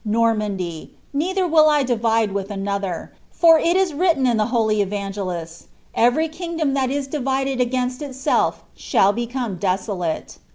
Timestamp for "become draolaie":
9.13-10.39